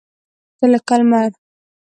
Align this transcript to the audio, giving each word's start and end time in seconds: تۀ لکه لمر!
تۀ 0.57 0.63
لکه 0.71 0.95
لمر! 0.99 1.29